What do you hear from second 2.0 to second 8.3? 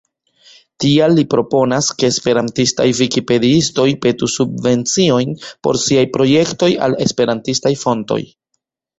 esperantistaj vikipediistoj petu subvenciojn por siaj projektoj el esperantistaj fontoj.